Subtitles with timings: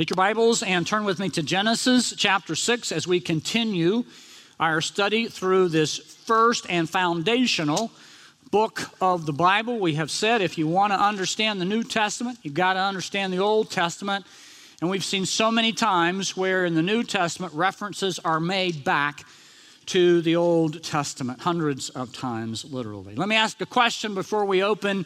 [0.00, 4.04] Take your Bibles and turn with me to Genesis chapter 6 as we continue
[4.58, 7.90] our study through this first and foundational
[8.50, 9.78] book of the Bible.
[9.78, 13.30] We have said if you want to understand the New Testament, you've got to understand
[13.30, 14.24] the Old Testament.
[14.80, 19.26] And we've seen so many times where in the New Testament references are made back
[19.84, 23.16] to the Old Testament, hundreds of times, literally.
[23.16, 25.04] Let me ask a question before we open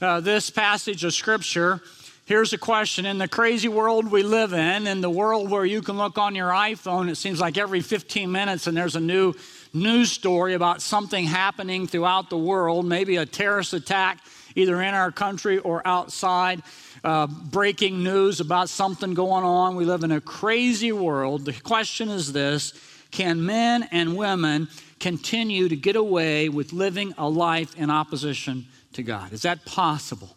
[0.00, 1.80] uh, this passage of Scripture.
[2.26, 5.82] Here's a question In the crazy world we live in, in the world where you
[5.82, 9.34] can look on your iPhone, it seems like every 15 minutes and there's a new
[9.74, 14.20] news story about something happening throughout the world, maybe a terrorist attack
[14.54, 16.62] either in our country or outside,
[17.02, 19.76] uh, breaking news about something going on.
[19.76, 21.44] We live in a crazy world.
[21.44, 22.72] The question is this
[23.10, 24.68] Can men and women
[24.98, 29.34] continue to get away with living a life in opposition to God?
[29.34, 30.34] Is that possible?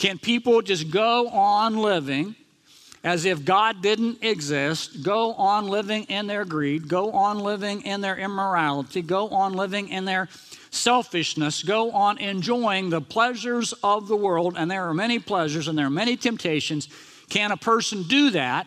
[0.00, 2.34] Can people just go on living
[3.04, 8.00] as if God didn't exist, go on living in their greed, go on living in
[8.00, 10.30] their immorality, go on living in their
[10.70, 15.76] selfishness, go on enjoying the pleasures of the world, and there are many pleasures and
[15.76, 16.88] there are many temptations.
[17.28, 18.66] Can a person do that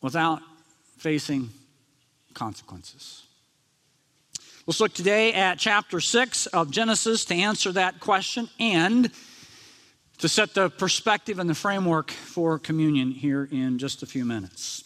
[0.00, 0.40] without
[0.98, 1.50] facing
[2.32, 3.25] consequences?
[4.68, 9.12] Let's look today at chapter 6 of Genesis to answer that question and
[10.18, 14.82] to set the perspective and the framework for communion here in just a few minutes.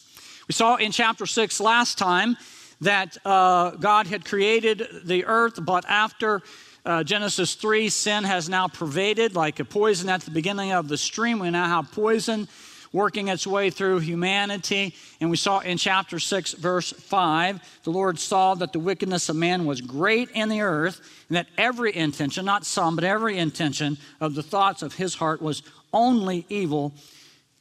[0.47, 2.37] We saw in chapter 6 last time
[2.83, 6.43] that uh, God had created the earth, but after
[6.85, 10.99] uh, Genesis 3, sin has now pervaded like a poison at the beginning of the
[10.99, 11.39] stream.
[11.39, 12.49] We now have poison
[12.93, 14.95] working its way through humanity.
[15.21, 19.37] And we saw in chapter 6, verse 5, the Lord saw that the wickedness of
[19.37, 23.99] man was great in the earth, and that every intention, not some, but every intention
[24.21, 26.95] of the thoughts of his heart was only evil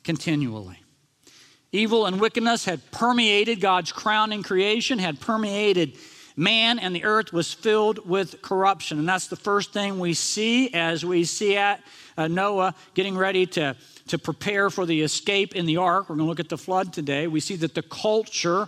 [0.04, 0.80] continually.
[1.72, 5.96] Evil and wickedness had permeated God's crowning creation, had permeated
[6.36, 8.98] man, and the earth was filled with corruption.
[8.98, 11.84] And that's the first thing we see as we see at
[12.20, 13.76] uh, Noah getting ready to
[14.10, 16.10] to prepare for the escape in the ark.
[16.10, 17.28] We're going to look at the flood today.
[17.28, 18.68] We see that the culture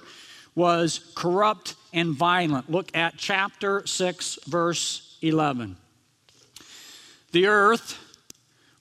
[0.54, 2.70] was corrupt and violent.
[2.70, 5.78] Look at chapter 6, verse 11.
[7.32, 7.98] The earth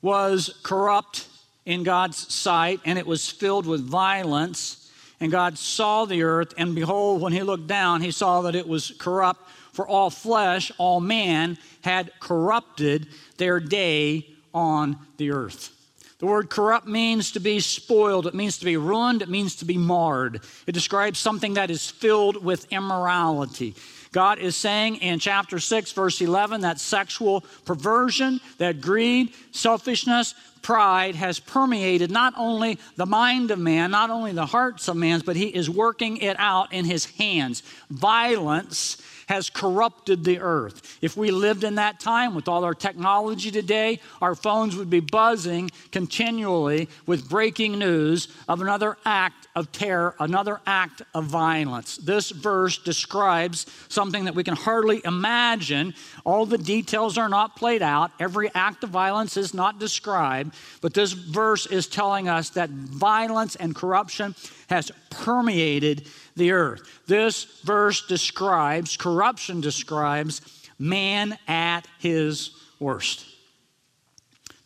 [0.03, 1.29] was corrupt
[1.65, 4.91] in God's sight, and it was filled with violence.
[5.19, 8.69] And God saw the earth, and behold, when he looked down, he saw that it
[8.69, 13.07] was corrupt, for all flesh, all man, had corrupted
[13.39, 15.77] their day on the earth.
[16.19, 19.65] The word corrupt means to be spoiled, it means to be ruined, it means to
[19.65, 20.43] be marred.
[20.67, 23.75] It describes something that is filled with immorality.
[24.13, 31.15] God is saying in chapter 6, verse 11, that sexual perversion, that greed, selfishness, pride
[31.15, 35.37] has permeated not only the mind of man, not only the hearts of man, but
[35.37, 37.63] he is working it out in his hands.
[37.89, 40.99] Violence has corrupted the earth.
[41.01, 44.99] If we lived in that time with all our technology today, our phones would be
[44.99, 51.97] buzzing continually with breaking news of another act of terror, another act of violence.
[51.99, 55.95] This verse describes something that we can hardly imagine.
[56.25, 60.93] All the details are not played out, every act of violence is not described, but
[60.93, 64.35] this verse is telling us that violence and corruption
[64.71, 67.03] has permeated the earth.
[67.07, 70.41] This verse describes, corruption describes,
[70.79, 73.27] man at his worst.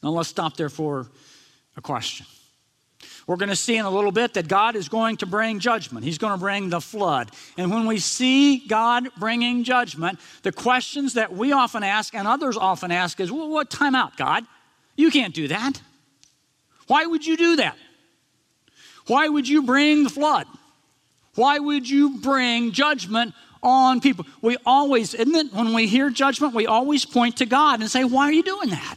[0.02, 1.08] Now let's stop there for
[1.76, 2.26] a question.
[3.26, 6.04] We're going to see in a little bit that God is going to bring judgment.
[6.04, 7.30] He's going to bring the flood.
[7.56, 12.58] And when we see God bringing judgment, the questions that we often ask and others
[12.58, 14.44] often ask is, well, what time out, God?
[14.94, 15.80] You can't do that.
[16.86, 17.78] Why would you do that?
[19.06, 20.46] Why would you bring the flood?
[21.34, 24.24] Why would you bring judgment on people?
[24.40, 28.04] We always, isn't it, when we hear judgment, we always point to God and say,
[28.04, 28.96] Why are you doing that?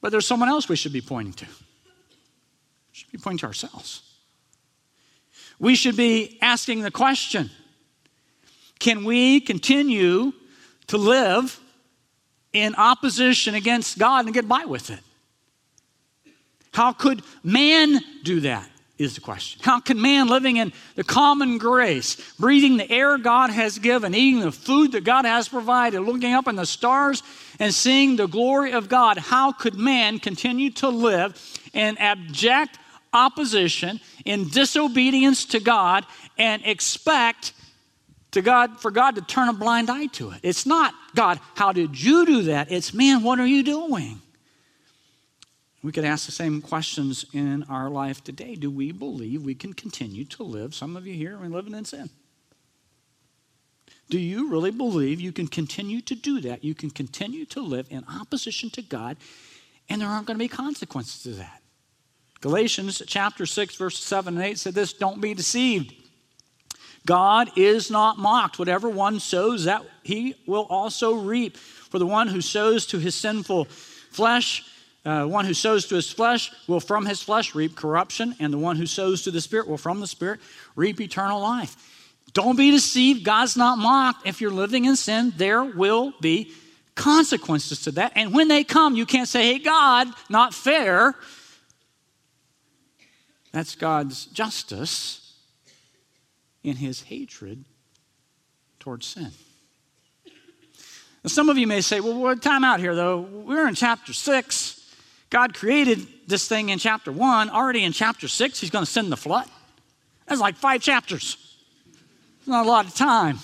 [0.00, 1.46] But there's someone else we should be pointing to.
[1.46, 4.02] We should be pointing to ourselves.
[5.58, 7.50] We should be asking the question
[8.78, 10.32] Can we continue
[10.88, 11.60] to live
[12.52, 15.00] in opposition against God and get by with it?
[16.72, 18.68] How could man do that?
[18.98, 19.60] Is the question.
[19.62, 24.40] How can man living in the common grace, breathing the air God has given, eating
[24.40, 27.22] the food that God has provided, looking up in the stars
[27.60, 31.40] and seeing the glory of God, how could man continue to live
[31.72, 32.76] in abject
[33.12, 36.04] opposition, in disobedience to God,
[36.36, 37.52] and expect
[38.32, 40.40] to God for God to turn a blind eye to it?
[40.42, 42.72] It's not, God, how did you do that?
[42.72, 44.20] It's, man, what are you doing?
[45.82, 48.56] We could ask the same questions in our life today.
[48.56, 50.74] Do we believe we can continue to live?
[50.74, 52.10] Some of you here are living in sin.
[54.10, 56.64] Do you really believe you can continue to do that?
[56.64, 59.18] You can continue to live in opposition to God,
[59.88, 61.62] and there aren't going to be consequences to that.
[62.40, 65.94] Galatians chapter 6, verse 7 and 8 said this Don't be deceived.
[67.06, 68.58] God is not mocked.
[68.58, 71.56] Whatever one sows, that he will also reap.
[71.56, 73.64] For the one who sows to his sinful
[74.10, 74.62] flesh,
[75.04, 78.58] uh, one who sows to his flesh will from his flesh reap corruption, and the
[78.58, 80.40] one who sows to the Spirit will from the Spirit
[80.76, 81.76] reap eternal life.
[82.32, 83.24] Don't be deceived.
[83.24, 84.26] God's not mocked.
[84.26, 86.52] If you're living in sin, there will be
[86.94, 88.12] consequences to that.
[88.16, 91.14] And when they come, you can't say, hey, God, not fair.
[93.52, 95.32] That's God's justice
[96.62, 97.64] in his hatred
[98.78, 99.30] towards sin.
[101.24, 103.20] Now, some of you may say, well, time out here, though.
[103.20, 104.77] We're in chapter 6.
[105.30, 107.50] God created this thing in chapter 1.
[107.50, 109.46] Already in chapter 6, he's going to send the flood.
[110.26, 111.36] That's like five chapters.
[112.38, 113.38] It's not a lot of time.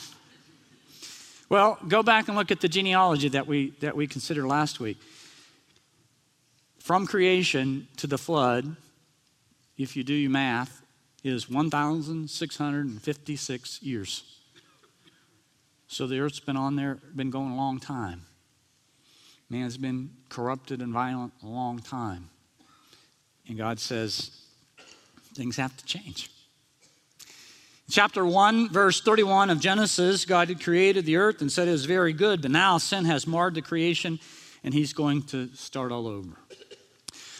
[1.48, 4.98] Well, go back and look at the genealogy that we, that we considered last week.
[6.78, 8.76] From creation to the flood,
[9.76, 10.82] if you do your math,
[11.22, 14.40] is 1,656 years.
[15.86, 18.22] So the earth's been on there, been going a long time.
[19.50, 22.30] Man's been corrupted and violent a long time.
[23.48, 24.30] And God says,
[25.34, 26.30] things have to change.
[27.90, 31.84] Chapter 1, verse 31 of Genesis, God had created the earth and said it was
[31.84, 34.18] very good, but now sin has marred the creation
[34.64, 36.30] and he's going to start all over.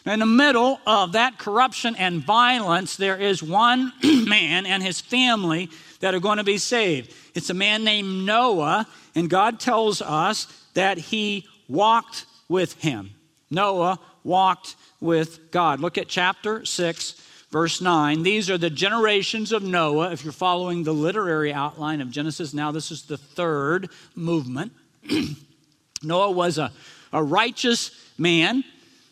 [0.05, 5.71] In the middle of that corruption and violence, there is one man and his family
[6.01, 7.15] that are going to be saved.
[7.35, 13.11] It's a man named Noah, and God tells us that he walked with him.
[13.51, 15.81] Noah walked with God.
[15.81, 17.13] Look at chapter 6,
[17.51, 18.23] verse 9.
[18.23, 20.13] These are the generations of Noah.
[20.13, 24.73] If you're following the literary outline of Genesis, now this is the third movement.
[26.03, 26.73] Noah was a,
[27.13, 28.65] a righteous man.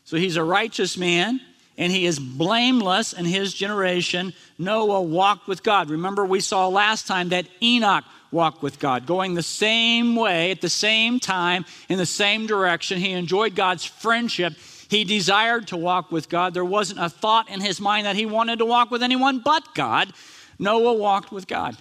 [0.04, 1.40] So he's a righteous man
[1.78, 4.34] and he is blameless in his generation.
[4.58, 5.90] Noah walked with God.
[5.90, 10.60] Remember, we saw last time that Enoch walk with God, going the same way at
[10.60, 12.98] the same time in the same direction.
[12.98, 14.54] He enjoyed God's friendship.
[14.88, 16.54] He desired to walk with God.
[16.54, 19.74] There wasn't a thought in his mind that he wanted to walk with anyone but
[19.74, 20.12] God.
[20.58, 21.76] Noah walked with God.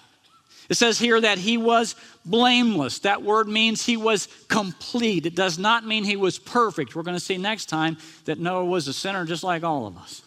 [0.70, 3.00] It says here that he was blameless.
[3.00, 5.26] That word means he was complete.
[5.26, 6.96] It does not mean he was perfect.
[6.96, 9.98] We're going to see next time that Noah was a sinner just like all of
[9.98, 10.22] us.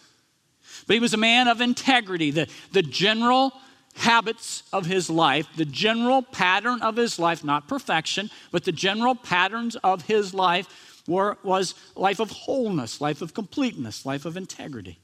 [0.85, 2.29] But he was a man of integrity.
[2.29, 3.53] The, the general
[3.95, 9.15] habits of his life, the general pattern of his life, not perfection, but the general
[9.15, 14.99] patterns of his life were, was life of wholeness, life of completeness, life of integrity.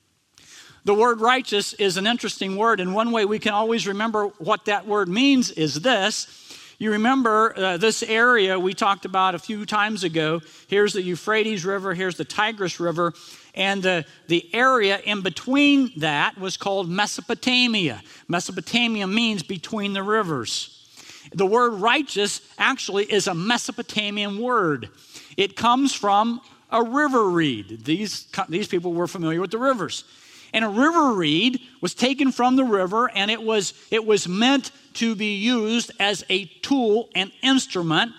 [0.83, 4.65] The word righteous is an interesting word, and one way we can always remember what
[4.65, 6.40] that word means is this.
[6.81, 10.41] You remember uh, this area we talked about a few times ago.
[10.67, 13.13] Here's the Euphrates River, here's the Tigris River,
[13.53, 18.01] and the, the area in between that was called Mesopotamia.
[18.27, 20.89] Mesopotamia means between the rivers.
[21.35, 24.89] The word righteous actually is a Mesopotamian word.
[25.37, 26.41] It comes from
[26.71, 27.85] a river reed.
[27.85, 30.03] These, these people were familiar with the rivers.
[30.53, 34.71] And a river reed was taken from the river and it was, it was meant
[34.95, 38.11] to be used as a tool and instrument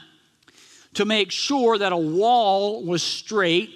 [0.94, 3.70] to make sure that a wall was straight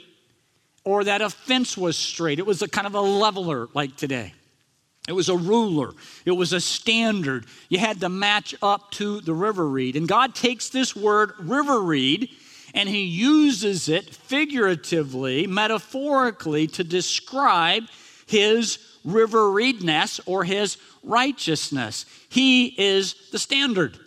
[0.84, 2.38] or that a fence was straight.
[2.38, 4.32] It was a kind of a leveler like today.
[5.08, 5.92] It was a ruler.
[6.24, 7.46] It was a standard.
[7.68, 9.96] You had to match up to the river reed.
[9.96, 12.30] And God takes this word, river reed,
[12.74, 17.84] and He uses it figuratively, metaphorically, to describe
[18.26, 22.04] His river reedness or His righteousness.
[22.28, 23.98] He is the standard,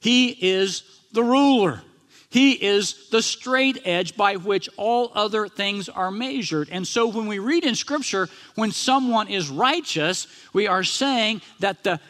[0.00, 1.82] He is the ruler.
[2.30, 6.68] He is the straight edge by which all other things are measured.
[6.68, 11.84] And so when we read in Scripture, when someone is righteous, we are saying that
[11.84, 12.00] the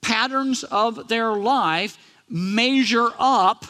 [0.00, 1.98] patterns of their life
[2.28, 3.66] measure up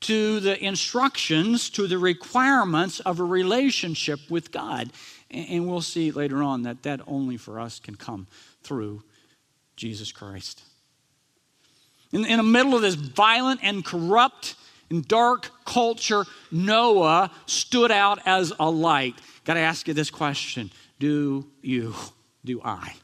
[0.00, 4.90] to the instructions, to the requirements of a relationship with God.
[5.32, 8.26] And we'll see later on that that only for us can come
[8.62, 9.02] through
[9.76, 10.62] Jesus Christ.
[12.12, 14.54] In, in the middle of this violent and corrupt
[14.90, 19.14] and dark culture, Noah stood out as a light.
[19.44, 21.94] Got to ask you this question Do you,
[22.44, 22.94] do I?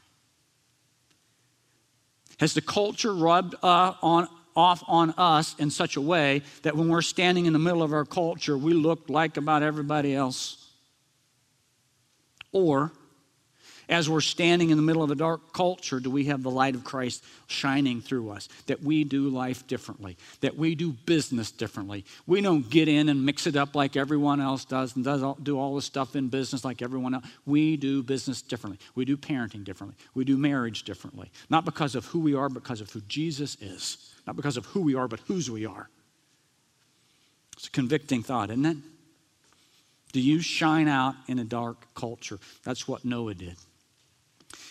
[2.39, 6.87] Has the culture rubbed uh, on, off on us in such a way that when
[6.87, 10.58] we're standing in the middle of our culture, we look like about everybody else?
[12.51, 12.91] Or,
[13.87, 16.75] as we're standing in the middle of a dark culture, do we have the light
[16.75, 18.47] of Christ shining through us?
[18.67, 22.05] That we do life differently, that we do business differently.
[22.27, 25.37] We don't get in and mix it up like everyone else does and does all,
[25.41, 27.25] do all the stuff in business like everyone else.
[27.45, 28.79] We do business differently.
[28.93, 29.97] We do parenting differently.
[30.13, 31.31] We do marriage differently.
[31.49, 34.13] Not because of who we are, but because of who Jesus is.
[34.27, 35.89] Not because of who we are, but whose we are.
[37.57, 38.77] It's a convicting thought, isn't it?
[40.11, 42.39] Do you shine out in a dark culture?
[42.63, 43.55] That's what Noah did.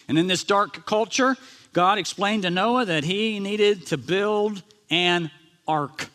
[0.08, 1.36] And in this dark culture,
[1.72, 5.30] God explained to Noah that he needed to build an
[5.66, 6.08] ark,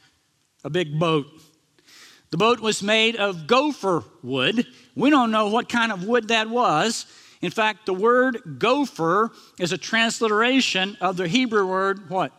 [0.63, 1.27] a big boat.
[2.32, 4.65] The boat was made of gopher wood.
[4.96, 7.06] We don't know what kind of wood that was.
[7.42, 12.32] In fact, the word gopher is a transliteration of the Hebrew word what?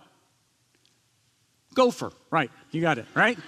[1.75, 2.11] Gopher.
[2.31, 3.39] Right, you got it, right?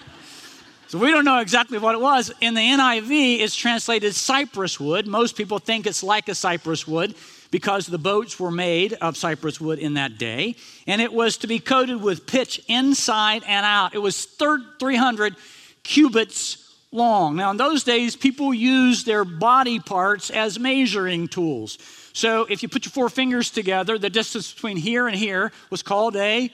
[0.89, 2.33] So we don't know exactly what it was.
[2.41, 5.09] In the NIV, it's translated cypress wood.
[5.09, 7.17] Most people think it's like a cypress wood
[7.51, 10.55] because the boats were made of cypress wood in that day,
[10.87, 13.97] and it was to be coated with pitch inside and out.
[13.97, 15.35] It was 300
[15.83, 17.35] cubits long.
[17.35, 21.79] Now, in those days, people used their body parts as measuring tools.
[22.13, 25.83] So if you put your four fingers together, the distance between here and here was
[25.83, 26.49] called a,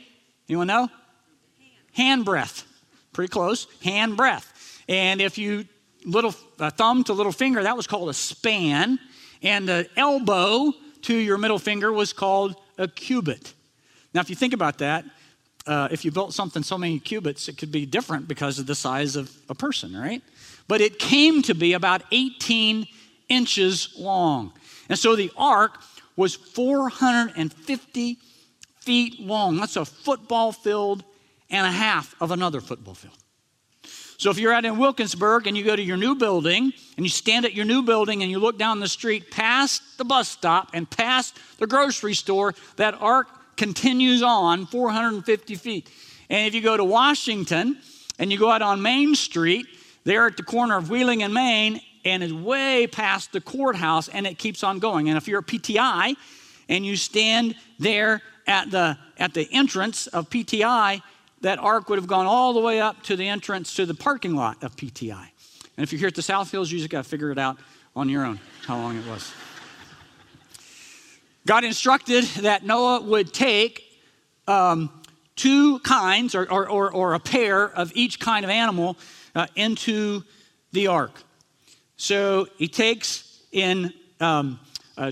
[0.49, 0.89] anyone know?
[1.93, 2.67] Hand breadth.
[3.13, 3.67] Pretty close.
[3.83, 4.83] Hand breadth.
[4.89, 5.67] And if you
[6.05, 8.99] little uh, thumb to little finger, that was called a span.
[9.43, 13.55] And the elbow to your middle finger was called a cubit.
[14.15, 15.05] Now, if you think about that,
[15.67, 18.75] uh, if you built something so many cubits, it could be different because of the
[18.75, 20.23] size of a person, right?
[20.69, 22.87] But it came to be about 18
[23.29, 24.53] inches long.
[24.89, 25.79] And so the ark
[26.17, 28.19] was 450
[28.81, 29.57] feet long.
[29.57, 31.05] That's a football field
[31.53, 33.15] and a half of another football field.
[34.19, 37.11] So if you're out in Wilkinsburg and you go to your new building and you
[37.11, 40.71] stand at your new building and you look down the street past the bus stop
[40.75, 45.91] and past the grocery store, that ark continues on 450 feet.
[46.31, 47.79] And if you go to Washington
[48.19, 49.67] and you go out on Main Street,
[50.05, 54.27] there at the corner of Wheeling and Main, and is way past the courthouse, and
[54.27, 55.09] it keeps on going.
[55.09, 56.17] And if you're a PTI
[56.69, 61.03] and you stand there at the at the entrance of PTI,
[61.43, 64.35] that ark would have gone all the way up to the entrance to the parking
[64.35, 65.27] lot of PTI.
[65.77, 67.59] And if you're here at the South Hills, you just got to figure it out
[67.95, 69.33] on your own how long it was.
[71.47, 73.83] God instructed that Noah would take
[74.47, 74.91] um,
[75.35, 78.97] two kinds or, or, or, or, a pair of each kind of animal
[79.35, 80.23] uh, into
[80.73, 81.23] the ark.
[81.97, 84.59] So he takes in um,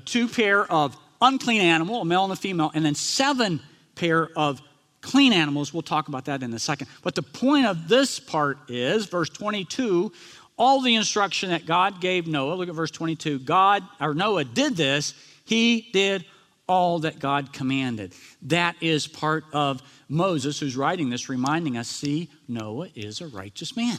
[0.04, 3.60] two pair of unclean animal, a male and a female, and then seven
[3.94, 4.60] pair of
[5.00, 5.72] clean animals.
[5.72, 6.88] We'll talk about that in a second.
[7.02, 10.12] But the point of this part is verse 22
[10.60, 12.52] all the instruction that God gave Noah.
[12.52, 13.38] Look at verse 22.
[13.38, 15.14] God, or Noah did this,
[15.46, 16.26] he did
[16.66, 18.14] all that God commanded.
[18.42, 23.74] That is part of Moses, who's writing this, reminding us see, Noah is a righteous
[23.74, 23.96] man.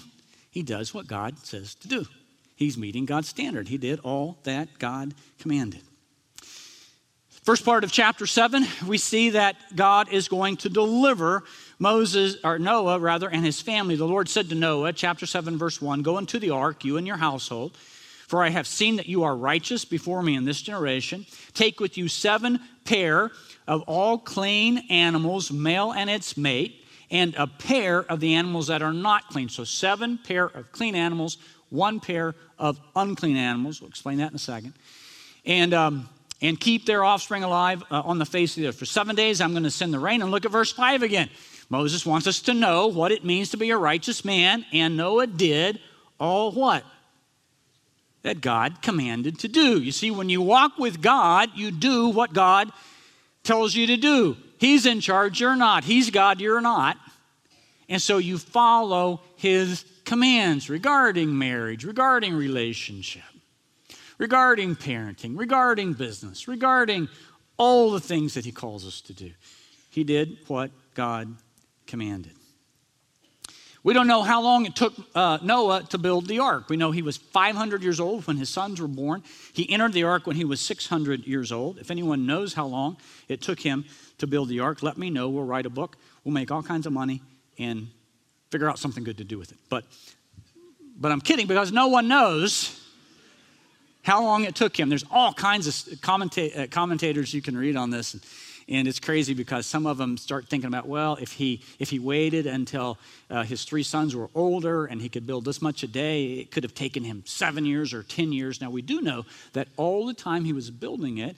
[0.51, 2.05] He does what God says to do.
[2.55, 3.67] He's meeting God's standard.
[3.67, 5.81] He did all that God commanded.
[7.43, 11.43] First part of chapter 7, we see that God is going to deliver
[11.79, 13.95] Moses, or Noah rather, and his family.
[13.95, 17.07] The Lord said to Noah, chapter 7, verse 1, Go into the ark, you and
[17.07, 17.75] your household,
[18.27, 21.25] for I have seen that you are righteous before me in this generation.
[21.55, 23.31] Take with you seven pair
[23.67, 28.83] of all clean animals, male and its mate, and a pair of the animals that
[28.83, 29.49] are not clean.
[29.49, 31.39] So, seven pair of clean animals,
[31.71, 33.81] one pair of unclean animals.
[33.81, 34.73] We'll explain that in a second.
[35.43, 36.07] And um,
[36.41, 38.77] and keep their offspring alive uh, on the face of the earth.
[38.77, 40.21] For seven days, I'm going to send the rain.
[40.21, 41.29] And look at verse 5 again.
[41.69, 45.27] Moses wants us to know what it means to be a righteous man, and Noah
[45.27, 45.79] did
[46.19, 46.83] all what?
[48.23, 49.81] That God commanded to do.
[49.81, 52.71] You see, when you walk with God, you do what God
[53.43, 54.35] tells you to do.
[54.57, 55.83] He's in charge, you're not.
[55.83, 56.97] He's God, you're not.
[57.87, 63.23] And so you follow his commands regarding marriage, regarding relationship
[64.21, 67.09] regarding parenting, regarding business, regarding
[67.57, 69.31] all the things that he calls us to do.
[69.89, 71.35] He did what God
[71.87, 72.33] commanded.
[73.83, 76.69] We don't know how long it took uh, Noah to build the ark.
[76.69, 79.23] We know he was 500 years old when his sons were born.
[79.53, 81.79] He entered the ark when he was 600 years old.
[81.79, 82.97] If anyone knows how long
[83.27, 83.85] it took him
[84.19, 85.29] to build the ark, let me know.
[85.29, 85.97] We'll write a book.
[86.23, 87.23] We'll make all kinds of money
[87.57, 87.87] and
[88.51, 89.57] figure out something good to do with it.
[89.67, 89.83] But,
[90.95, 92.77] but I'm kidding because no one knows
[94.03, 94.89] how long it took him.
[94.89, 98.13] There's all kinds of commenta- uh, commentators you can read on this.
[98.67, 101.99] And, it's crazy because some of them start thinking about, well, if he, if he
[101.99, 102.97] waited until
[103.29, 106.51] uh, his three sons were older and he could build this much a day, it
[106.51, 108.61] could have taken him seven years or 10 years.
[108.61, 111.35] Now, we do know that all the time he was building it,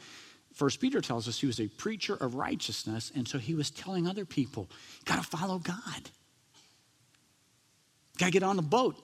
[0.53, 4.08] First Peter tells us he was a preacher of righteousness, and so he was telling
[4.08, 4.70] other people,
[5.05, 6.10] got to follow God.
[8.20, 8.96] Got to get on the boat.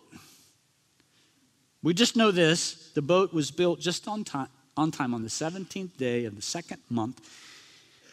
[1.82, 5.30] We just know this the boat was built just on time, on time on the
[5.30, 7.22] 17th day of the second month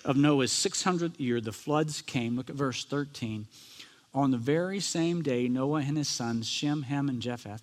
[0.04, 1.40] of Noah's 600th year.
[1.40, 2.36] The floods came.
[2.36, 3.46] Look at verse 13.
[4.14, 7.62] On the very same day, Noah and his sons, Shem, Ham, and Japheth,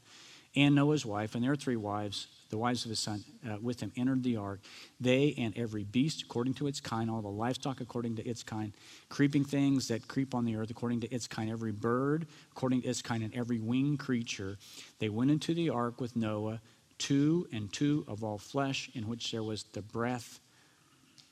[0.55, 3.91] and Noah's wife and their three wives, the wives of his son, uh, with him
[3.97, 4.59] entered the ark.
[4.99, 8.73] They and every beast according to its kind, all the livestock according to its kind,
[9.09, 12.87] creeping things that creep on the earth according to its kind, every bird according to
[12.87, 14.59] its kind, and every winged creature.
[14.99, 16.61] They went into the ark with Noah,
[16.99, 20.39] two and two of all flesh, in which there was the breath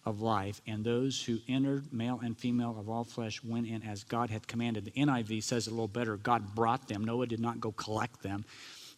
[0.03, 4.03] of life, and those who entered, male and female of all flesh, went in as
[4.03, 4.85] God had commanded.
[4.85, 7.05] The NIV says it a little better God brought them.
[7.05, 8.43] Noah did not go collect them.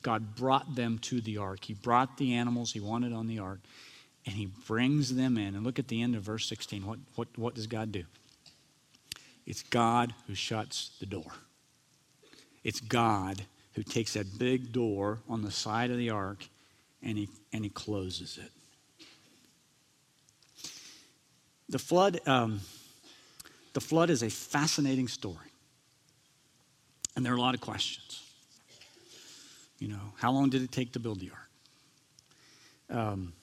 [0.03, 1.63] God brought them to the ark.
[1.63, 3.60] He brought the animals he wanted on the ark,
[4.25, 5.55] and he brings them in.
[5.55, 6.86] And look at the end of verse 16.
[6.86, 8.03] What, what, what does God do?
[9.45, 11.31] It's God who shuts the door.
[12.63, 13.43] It's God
[13.74, 16.48] who takes that big door on the side of the ark
[17.01, 18.51] and he, and he closes it.
[21.67, 22.62] The flood, um,
[23.74, 25.38] the flood is a fascinating story.
[27.15, 28.23] And there are a lot of questions.
[29.83, 31.49] You know, how long did it take to build the ark?
[32.89, 33.33] Um,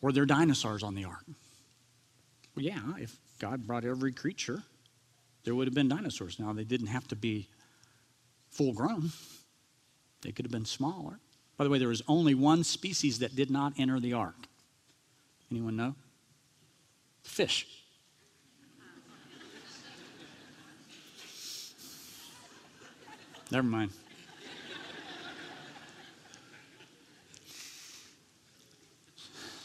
[0.00, 1.26] were there dinosaurs on the ark?
[2.56, 4.62] Well, yeah, if God brought every creature,
[5.44, 6.40] there would have been dinosaurs.
[6.40, 7.50] Now, they didn't have to be
[8.48, 9.10] full grown,
[10.22, 11.18] they could have been smaller.
[11.58, 14.46] By the way, there was only one species that did not enter the ark.
[15.50, 15.96] Anyone know?
[17.24, 17.66] Fish.
[23.50, 23.90] Never mind.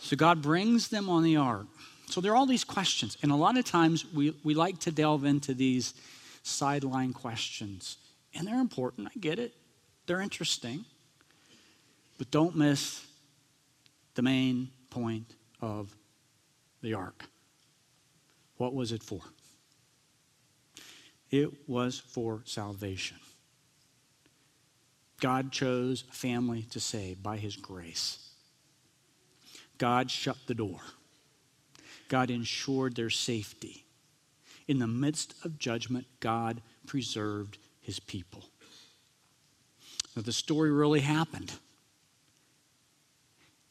[0.10, 1.68] So God brings them on the ark.
[2.08, 3.16] So there are all these questions.
[3.22, 5.94] And a lot of times we, we like to delve into these
[6.42, 7.98] sideline questions.
[8.34, 9.08] And they're important.
[9.08, 9.54] I get it.
[10.08, 10.84] They're interesting.
[12.18, 13.06] But don't miss
[14.16, 15.96] the main point of
[16.82, 17.26] the ark.
[18.58, 19.22] What was it for?
[21.30, 23.18] It was for salvation.
[25.22, 28.29] God chose a family to save by his grace.
[29.80, 30.80] God shut the door.
[32.10, 33.86] God ensured their safety.
[34.68, 38.44] In the midst of judgment, God preserved his people.
[40.16, 41.54] Now, the story really happened.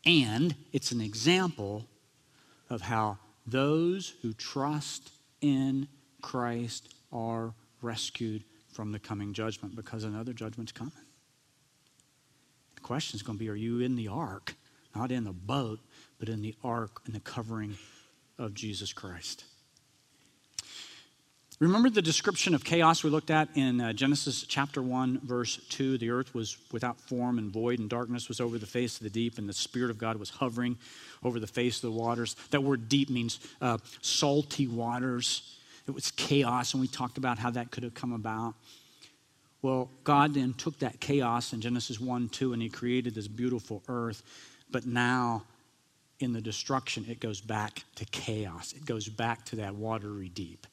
[0.04, 1.86] And it's an example
[2.70, 5.88] of how those who trust in
[6.22, 10.92] Christ are rescued from the coming judgment because another judgment's coming.
[12.76, 14.54] The question is going to be are you in the ark,
[14.94, 15.80] not in the boat,
[16.18, 17.76] but in the ark and the covering
[18.38, 19.44] of Jesus Christ.
[21.60, 25.98] Remember the description of chaos we looked at in uh, Genesis chapter 1, verse 2?
[25.98, 29.10] The earth was without form and void, and darkness was over the face of the
[29.10, 30.78] deep, and the Spirit of God was hovering
[31.24, 32.36] over the face of the waters.
[32.52, 35.58] That word deep means uh, salty waters.
[35.88, 38.54] It was chaos, and we talked about how that could have come about.
[39.60, 43.82] Well, God then took that chaos in Genesis 1 2, and He created this beautiful
[43.88, 44.22] earth.
[44.70, 45.42] But now
[46.20, 48.72] in the destruction, it goes back to chaos.
[48.72, 50.66] It goes back to that watery deep.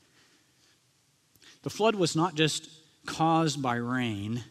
[1.64, 2.70] The flood was not just
[3.06, 4.44] caused by rain,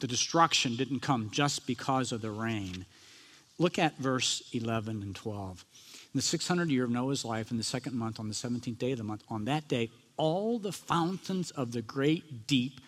[0.00, 2.86] the destruction didn't come just because of the rain.
[3.58, 5.64] Look at verse 11 and 12.
[6.12, 8.92] In the 600 year of Noah's life, in the second month, on the 17th day
[8.92, 12.80] of the month, on that day, all the fountains of the great deep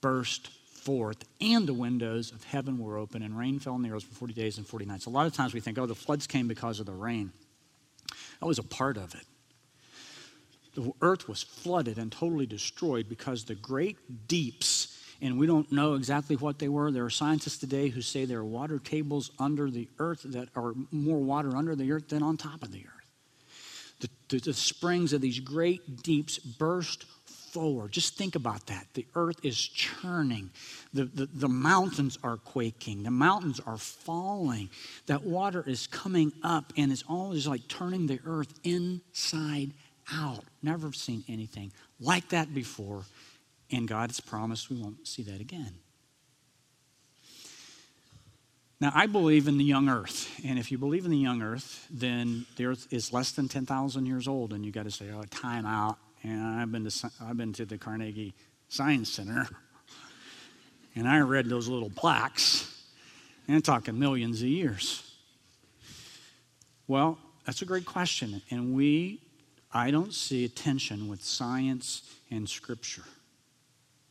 [0.00, 4.04] burst forth, and the windows of heaven were open, and rain fell on the earth
[4.04, 5.06] for 40 days and 40 nights.
[5.06, 7.32] A lot of times we think, oh, the floods came because of the rain.
[8.40, 9.24] That was a part of it.
[10.74, 15.94] The earth was flooded and totally destroyed because the great deeps, and we don't know
[15.94, 16.90] exactly what they were.
[16.90, 20.72] There are scientists today who say there are water tables under the earth that are
[20.90, 23.00] more water under the earth than on top of the earth.
[24.00, 27.04] The, the, the springs of these great deeps burst
[27.52, 27.92] forward.
[27.92, 28.86] Just think about that.
[28.94, 30.50] The earth is churning,
[30.92, 34.70] the, the, the, mountains are quaking, the mountains are falling.
[35.06, 39.72] That water is coming up and it's always like turning the earth inside
[40.12, 40.44] out.
[40.62, 43.04] Never seen anything like that before,
[43.70, 45.74] and God has promised we won't see that again.
[48.80, 50.40] Now, I believe in the young earth.
[50.42, 54.06] And if you believe in the young earth, then the earth is less than 10,000
[54.06, 54.54] years old.
[54.54, 55.98] And you got to say, oh, time out.
[56.22, 58.34] And I've been, to, I've been to the Carnegie
[58.68, 59.48] Science Center.
[60.96, 62.68] And I read those little plaques.
[63.46, 65.14] And I'm talking millions of years.
[66.88, 68.42] Well, that's a great question.
[68.50, 69.20] And we,
[69.72, 73.04] I don't see a tension with science and scripture.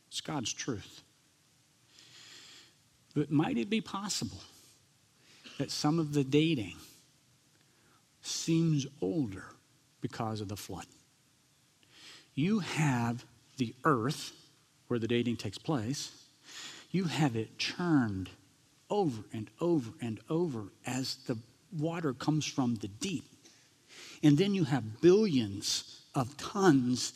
[0.08, 1.02] It's God's truth.
[3.14, 4.40] But might it be possible
[5.58, 6.76] that some of the dating
[8.22, 9.44] seems older
[10.00, 10.86] because of the flood?
[12.40, 13.26] You have
[13.58, 14.32] the earth
[14.88, 16.10] where the dating takes place,
[16.90, 18.30] you have it churned
[18.88, 21.36] over and over and over as the
[21.78, 23.26] water comes from the deep.
[24.22, 27.12] And then you have billions of tons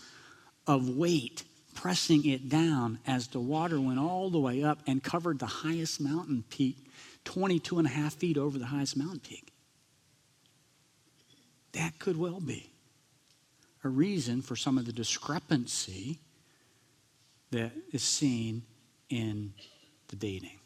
[0.67, 5.39] of weight pressing it down as the water went all the way up and covered
[5.39, 6.77] the highest mountain peak,
[7.25, 9.55] 22 and a half feet over the highest mountain peak.
[11.73, 12.74] That could well be
[13.85, 16.19] a reason for some of the discrepancy
[17.51, 18.63] that is seen
[19.11, 19.53] in
[20.09, 20.59] the dating.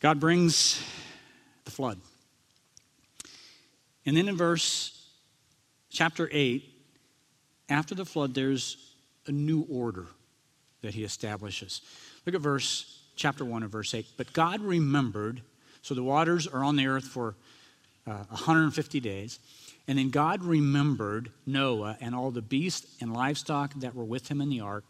[0.00, 0.82] God brings
[1.64, 2.00] the flood.
[4.06, 5.08] And then in verse
[5.90, 6.68] chapter 8,
[7.68, 8.76] after the flood, there's
[9.26, 10.06] a new order
[10.82, 11.82] that he establishes.
[12.26, 14.06] Look at verse chapter 1 of verse 8.
[14.16, 15.42] But God remembered,
[15.82, 17.36] so the waters are on the earth for
[18.06, 19.38] uh, 150 days.
[19.88, 24.40] And then God remembered Noah and all the beasts and livestock that were with him
[24.40, 24.84] in the ark.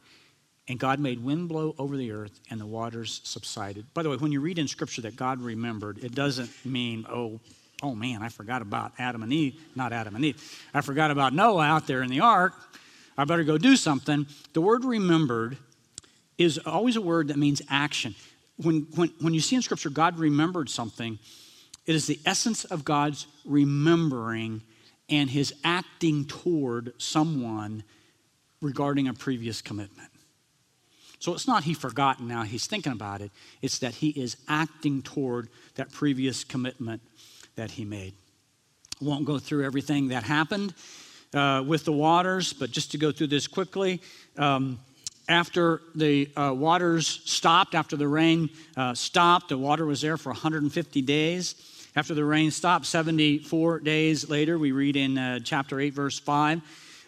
[0.68, 3.85] And God made wind blow over the earth, and the waters subsided.
[3.94, 7.40] By the way, when you read in Scripture that God remembered, it doesn't mean, oh,
[7.83, 10.62] oh man, I forgot about Adam and Eve, not Adam and Eve.
[10.72, 12.55] I forgot about Noah out there in the ark.
[13.18, 14.27] I better go do something.
[14.53, 15.59] The word remembered
[16.38, 18.14] is always a word that means action.
[18.57, 21.18] When, when, when you see in Scripture God remembered something,
[21.87, 24.62] it is the essence of God's remembering
[25.09, 27.85] and his acting toward someone
[28.61, 30.09] regarding a previous commitment.
[31.18, 33.31] So it's not he forgotten now, he's thinking about it.
[33.61, 37.01] It's that he is acting toward that previous commitment
[37.57, 38.14] that he made.
[39.01, 40.75] I won't go through everything that happened
[41.35, 44.01] uh, with the waters, but just to go through this quickly.
[44.37, 44.81] Um,
[45.29, 50.31] after the uh, waters stopped, after the rain uh, stopped, the water was there for
[50.31, 51.55] 150 days.
[51.94, 56.62] After the rain stopped, 74 days later, we read in uh, chapter 8, verse 5,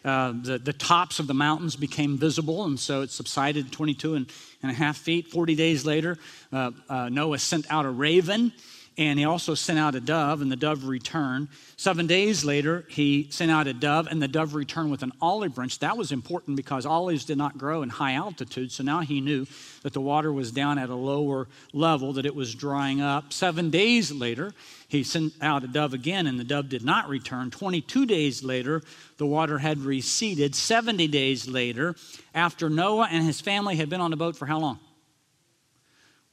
[0.05, 4.27] uh, the, the tops of the mountains became visible, and so it subsided 22 and,
[4.63, 5.29] and a half feet.
[5.29, 6.19] 40 days later,
[6.53, 8.53] uh, uh, Noah sent out a raven,
[8.97, 11.49] and he also sent out a dove, and the dove returned.
[11.77, 15.55] Seven days later, he sent out a dove, and the dove returned with an olive
[15.55, 15.81] branch.
[15.81, 19.47] That was important because olives did not grow in high altitude, so now he knew
[19.83, 23.33] that the water was down at a lower level, that it was drying up.
[23.33, 24.55] Seven days later,
[24.87, 27.51] he sent out a dove again, and the dove did not return.
[27.51, 28.81] 22 days later,
[29.17, 30.55] the water had receded.
[30.55, 31.97] 70 days later,
[32.33, 34.79] after Noah and his family had been on the boat for how long?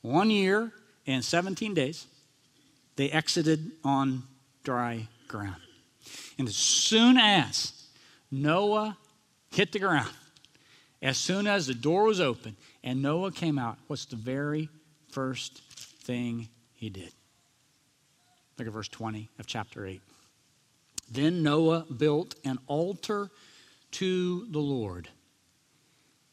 [0.02, 0.72] One year
[1.08, 2.06] and 17 days,
[2.96, 4.24] they exited on
[4.64, 5.62] dry ground.
[6.38, 7.74] And as soon as
[8.32, 8.98] Noah
[9.52, 10.12] hit the ground,
[11.02, 14.70] as soon as the door was open and Noah came out, what's the very
[15.10, 15.60] first
[16.04, 17.12] thing he did?
[18.58, 20.02] Look at verse 20 of chapter 8.
[21.12, 23.30] Then Noah built an altar
[23.92, 25.10] to the Lord,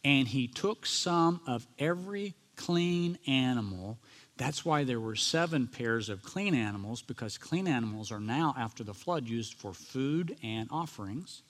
[0.04, 3.98] and he took some of every clean animal.
[4.38, 8.82] That's why there were seven pairs of clean animals, because clean animals are now, after
[8.84, 11.42] the flood, used for food and offerings.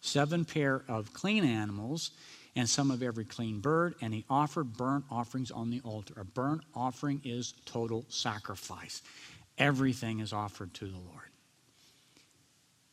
[0.00, 2.12] Seven pair of clean animals
[2.56, 6.14] and some of every clean bird, and he offered burnt offerings on the altar.
[6.18, 9.02] A burnt offering is total sacrifice
[9.58, 11.28] everything is offered to the Lord.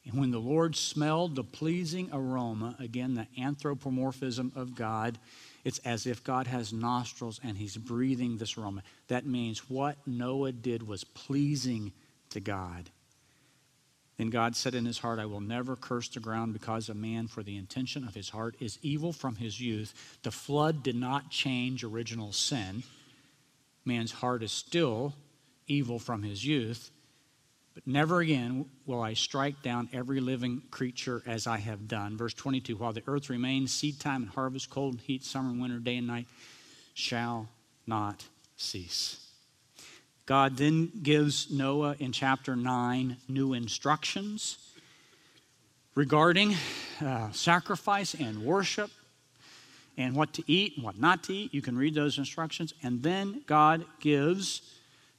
[0.06, 5.18] And when the Lord smelled the pleasing aroma, again, the anthropomorphism of God,
[5.64, 8.84] it's as if God has nostrils and he's breathing this aroma.
[9.08, 11.92] That means what Noah did was pleasing
[12.30, 12.90] to God.
[14.18, 17.28] Then God said in his heart, I will never curse the ground because of man,
[17.28, 20.18] for the intention of his heart is evil from his youth.
[20.24, 22.84] The flood did not change original sin.
[23.86, 25.14] Man's heart is still
[25.68, 26.92] evil from his youth.
[27.74, 32.18] But never again will I strike down every living creature as I have done.
[32.18, 35.62] Verse 22 While the earth remains, seed time and harvest, cold and heat, summer and
[35.62, 36.28] winter, day and night
[36.94, 37.50] shall
[37.88, 38.26] not
[38.58, 39.26] cease.
[40.26, 44.58] God then gives Noah in chapter 9 new instructions
[45.96, 46.56] regarding
[47.04, 48.92] uh, sacrifice and worship
[49.98, 51.54] and what to eat and what not to eat.
[51.54, 52.74] You can read those instructions.
[52.84, 54.62] And then God gives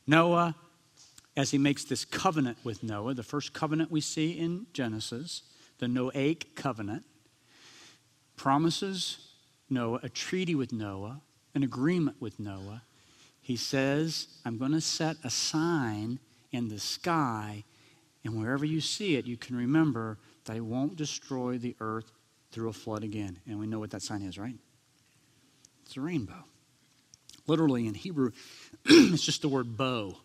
[0.07, 0.55] Noah,
[1.37, 5.43] as he makes this covenant with Noah, the first covenant we see in Genesis,
[5.79, 7.05] the Noahic covenant,
[8.37, 9.19] promises
[9.69, 11.21] Noah a treaty with Noah,
[11.55, 12.83] an agreement with Noah.
[13.41, 16.19] He says, I'm going to set a sign
[16.53, 17.65] in the sky,
[18.25, 22.11] and wherever you see it, you can remember that I won't destroy the earth
[22.51, 23.39] through a flood again.
[23.47, 24.57] And we know what that sign is, right?
[25.87, 26.45] It's a rainbow.
[27.47, 28.33] Literally in Hebrew,
[28.85, 30.17] it's just the word bow.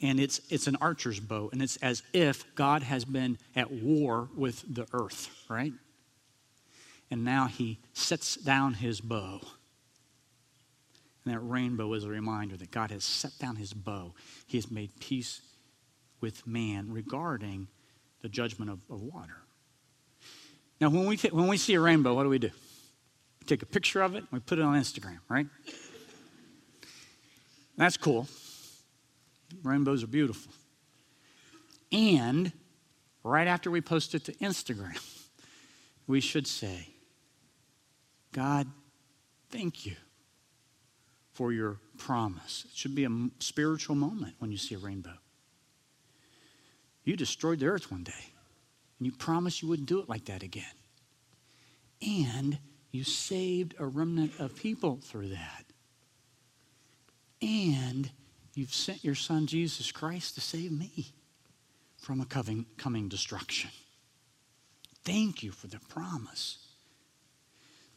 [0.00, 1.50] And it's, it's an archer's bow.
[1.52, 5.72] And it's as if God has been at war with the earth, right?
[7.10, 9.40] And now he sets down his bow.
[11.24, 14.14] And that rainbow is a reminder that God has set down his bow.
[14.46, 15.40] He has made peace
[16.20, 17.68] with man regarding
[18.22, 19.36] the judgment of, of water.
[20.80, 22.50] Now, when we, t- when we see a rainbow, what do we do?
[23.40, 25.46] We take a picture of it, and we put it on Instagram, right?
[27.76, 28.28] That's cool.
[29.62, 30.52] Rainbows are beautiful.
[31.90, 32.52] And
[33.24, 34.98] right after we post it to Instagram,
[36.06, 36.88] we should say,
[38.32, 38.66] God,
[39.50, 39.96] thank you
[41.32, 42.66] for your promise.
[42.70, 45.14] It should be a spiritual moment when you see a rainbow.
[47.04, 48.32] You destroyed the earth one day,
[48.98, 50.64] and you promised you wouldn't do it like that again.
[52.02, 52.58] And
[52.90, 55.64] you saved a remnant of people through that.
[57.40, 58.10] And
[58.58, 61.12] you've sent your son Jesus Christ to save me
[61.96, 63.70] from a coming, coming destruction.
[65.04, 66.58] Thank you for the promise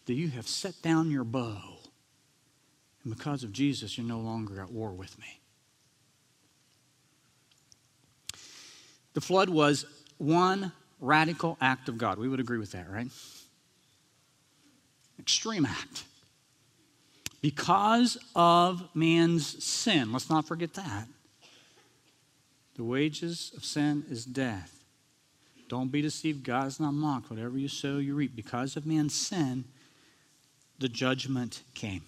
[0.06, 1.80] that you have set down your bow.
[3.04, 5.40] And because of Jesus, you're no longer at war with me.
[9.14, 9.86] The flood was
[10.20, 12.20] one radical act of God.
[12.20, 13.08] We would agree with that, right?
[15.20, 16.04] Extreme act.
[17.42, 21.08] Because of man's sin, let's not forget that.
[22.76, 24.84] The wages of sin is death.
[25.68, 26.44] Don't be deceived.
[26.44, 27.30] God is not mocked.
[27.30, 28.36] Whatever you sow, you reap.
[28.36, 29.66] Because of man's sin,
[30.80, 32.04] the judgment came.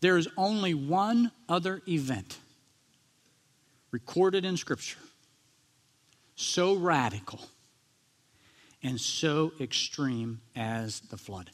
[0.00, 2.38] There is only one other event
[3.90, 4.98] recorded in Scripture
[6.36, 7.40] so radical
[8.82, 11.50] and so extreme as the flood.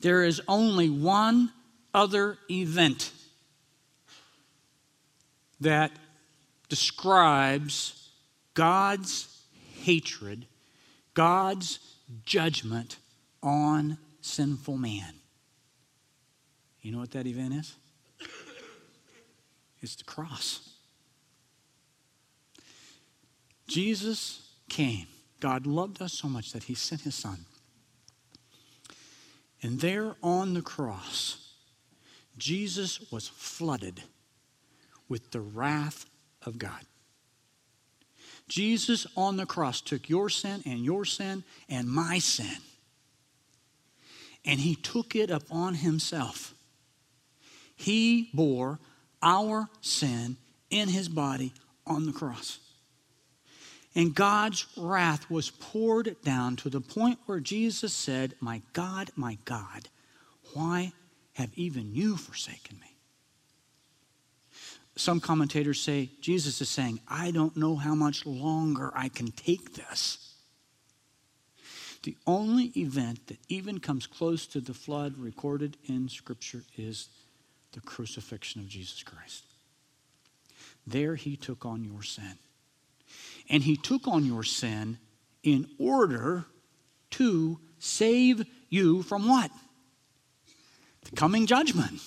[0.00, 1.52] There is only one
[1.94, 3.12] other event
[5.60, 5.90] that
[6.68, 8.10] describes
[8.54, 9.42] God's
[9.82, 10.46] hatred,
[11.14, 11.78] God's
[12.24, 12.96] judgment
[13.42, 15.14] on sinful man.
[16.82, 17.74] You know what that event is?
[19.82, 20.68] It's the cross.
[23.68, 25.06] Jesus came.
[25.40, 27.44] God loved us so much that he sent his son.
[29.62, 31.54] And there on the cross,
[32.36, 34.02] Jesus was flooded
[35.08, 36.06] with the wrath
[36.44, 36.80] of God.
[38.48, 42.58] Jesus on the cross took your sin and your sin and my sin,
[44.44, 46.54] and he took it upon himself.
[47.74, 48.78] He bore
[49.22, 50.36] our sin
[50.70, 51.52] in his body
[51.86, 52.60] on the cross.
[53.96, 59.38] And God's wrath was poured down to the point where Jesus said, My God, my
[59.46, 59.88] God,
[60.52, 60.92] why
[61.32, 62.94] have even you forsaken me?
[64.96, 69.74] Some commentators say Jesus is saying, I don't know how much longer I can take
[69.74, 70.34] this.
[72.02, 77.08] The only event that even comes close to the flood recorded in Scripture is
[77.72, 79.44] the crucifixion of Jesus Christ.
[80.86, 82.38] There he took on your sin.
[83.48, 84.98] And he took on your sin
[85.42, 86.44] in order
[87.12, 89.50] to save you from what?
[91.04, 92.00] The coming judgment.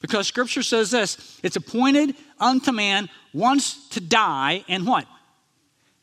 [0.00, 5.06] Because scripture says this it's appointed unto man once to die, and what?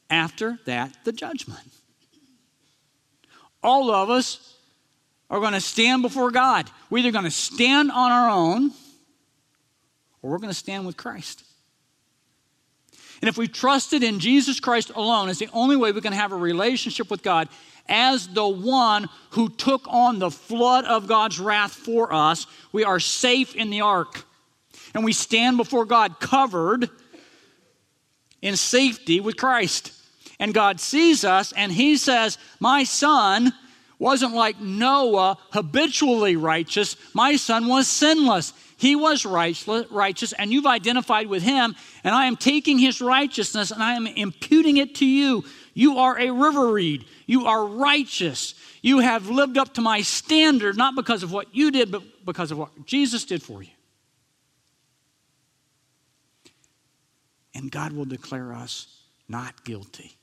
[0.09, 1.59] After that, the judgment.
[3.61, 4.55] All of us
[5.29, 6.69] are going to stand before God.
[6.89, 8.71] We're either going to stand on our own
[10.21, 11.43] or we're going to stand with Christ.
[13.21, 16.31] And if we trusted in Jesus Christ alone as the only way we can have
[16.31, 17.49] a relationship with God,
[17.87, 22.99] as the one who took on the flood of God's wrath for us, we are
[22.99, 24.23] safe in the ark.
[24.93, 26.89] And we stand before God covered
[28.41, 29.93] in safety with Christ.
[30.39, 33.51] And God sees us and He says, My son
[33.97, 36.95] wasn't like Noah, habitually righteous.
[37.13, 38.53] My son was sinless.
[38.79, 43.83] He was righteous, and you've identified with him, and I am taking his righteousness and
[43.83, 45.43] I am imputing it to you.
[45.73, 47.03] You are a river reed.
[47.25, 48.55] You are righteous.
[48.81, 52.51] You have lived up to my standard, not because of what you did, but because
[52.51, 53.69] of what Jesus did for you.
[57.53, 58.87] And God will declare us
[59.27, 60.15] not guilty,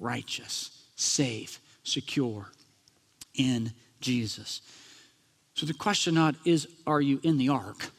[0.00, 2.50] righteous, safe, secure
[3.34, 4.62] in Jesus.
[5.54, 7.90] So the question not is, are you in the ark?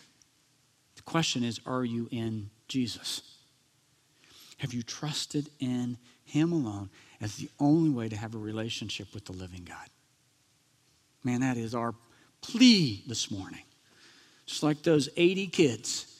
[0.95, 3.21] The question is, are you in Jesus?
[4.57, 6.89] Have you trusted in Him alone
[7.21, 9.87] as the only way to have a relationship with the living God?
[11.23, 11.95] Man, that is our
[12.41, 13.63] plea this morning.
[14.45, 16.19] Just like those 80 kids,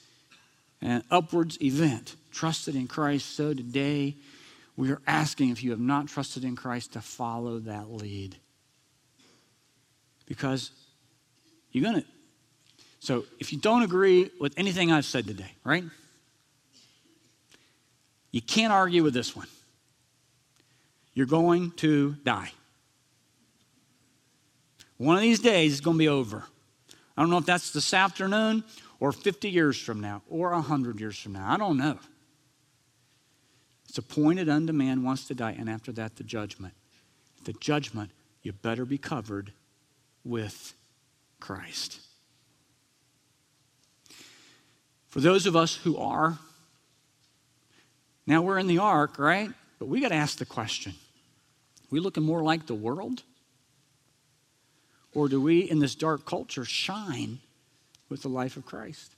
[0.80, 3.36] an upwards event, trusted in Christ.
[3.36, 4.16] So today,
[4.76, 8.36] we are asking if you have not trusted in Christ to follow that lead.
[10.26, 10.70] Because
[11.76, 12.08] you're going to.
[13.00, 15.84] So if you don't agree with anything I've said today, right?
[18.30, 19.46] You can't argue with this one.
[21.12, 22.50] You're going to die.
[24.96, 26.44] One of these days is going to be over.
[27.16, 28.64] I don't know if that's this afternoon
[28.98, 31.50] or 50 years from now or 100 years from now.
[31.50, 31.98] I don't know.
[33.88, 36.74] It's appointed unto man wants to die, and after that, the judgment.
[37.44, 38.10] The judgment,
[38.42, 39.52] you better be covered
[40.24, 40.74] with
[41.40, 42.00] Christ.
[45.08, 46.38] For those of us who are,
[48.26, 49.50] now we're in the ark, right?
[49.78, 50.94] But we got to ask the question
[51.90, 53.22] we looking more like the world?
[55.14, 57.38] Or do we, in this dark culture, shine
[58.08, 59.14] with the life of Christ?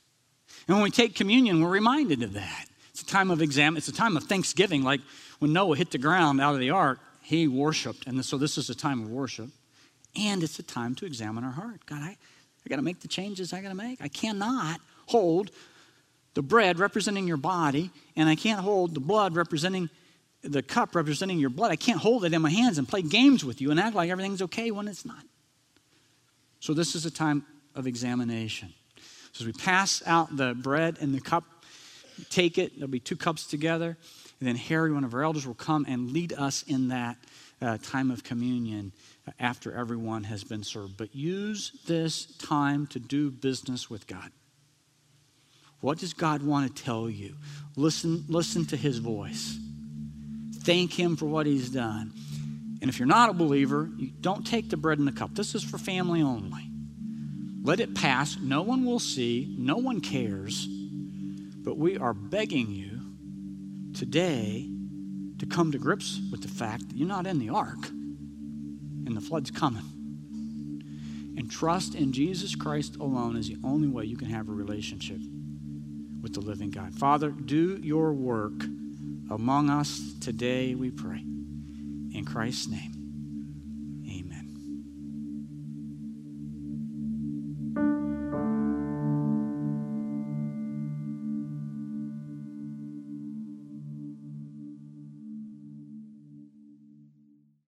[0.66, 2.66] And when we take communion, we're reminded of that.
[2.90, 3.76] It's a time of exam.
[3.76, 4.82] It's a time of thanksgiving.
[4.82, 5.00] Like
[5.38, 8.06] when Noah hit the ground out of the ark, he worshiped.
[8.06, 9.48] And so this is a time of worship.
[10.16, 11.86] And it's a time to examine our heart.
[11.86, 12.16] God, I,
[12.66, 14.00] I got to make the changes I got to make.
[14.00, 15.50] I cannot hold
[16.34, 19.90] the bread representing your body, and I can't hold the blood representing
[20.42, 21.70] the cup representing your blood.
[21.70, 24.10] I can't hold it in my hands and play games with you and act like
[24.10, 25.24] everything's okay when it's not.
[26.60, 27.44] So, this is a time
[27.74, 28.72] of examination.
[29.32, 31.44] So, as we pass out the bread and the cup,
[32.30, 33.96] take it, there'll be two cups together,
[34.40, 37.16] and then Harry, one of our elders, will come and lead us in that
[37.60, 38.92] uh, time of communion
[39.40, 40.96] after everyone has been served.
[40.96, 44.30] But use this time to do business with God.
[45.80, 47.34] What does God want to tell you?
[47.76, 49.58] Listen, listen to his voice.
[50.62, 52.12] Thank him for what he's done.
[52.80, 55.34] And if you're not a believer, you don't take the bread and the cup.
[55.34, 56.62] This is for family only.
[57.62, 58.36] Let it pass.
[58.40, 59.54] No one will see.
[59.58, 60.66] No one cares.
[60.66, 62.97] But we are begging you
[63.98, 64.70] today
[65.38, 69.20] to come to grips with the fact that you're not in the ark and the
[69.20, 69.82] flood's coming.
[71.36, 75.18] And trust in Jesus Christ alone is the only way you can have a relationship
[76.22, 76.94] with the living God.
[76.94, 78.64] Father, do your work
[79.30, 81.24] among us today, we pray.
[82.14, 82.97] In Christ's name.